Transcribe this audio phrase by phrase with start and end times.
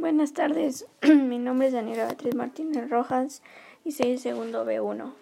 [0.00, 3.42] Buenas tardes, mi nombre es Daniela Beatriz Martínez Rojas
[3.84, 5.12] y soy el segundo B1.